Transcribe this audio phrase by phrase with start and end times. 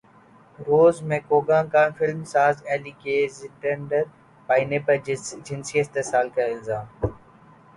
[0.59, 4.03] روز McGowan کا film ساز Alexander
[4.49, 6.85] Payne پرجنسی استحصال کا الزام